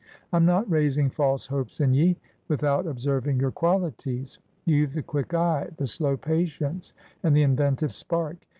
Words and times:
I'm 0.33 0.45
not 0.47 0.67
raising 0.67 1.11
false 1.11 1.45
hopes 1.45 1.79
in 1.79 1.93
ye, 1.93 2.17
without 2.47 2.87
observing 2.87 3.39
your 3.39 3.51
qualities. 3.51 4.39
You've 4.65 4.93
the 4.93 5.03
quick 5.03 5.35
eye, 5.35 5.69
the 5.77 5.85
slow 5.85 6.17
patience, 6.17 6.95
and 7.21 7.35
the 7.37 7.43
inventive 7.43 7.93
spark. 7.93 8.37